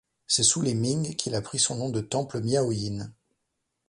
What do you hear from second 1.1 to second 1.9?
qu'il prit son nom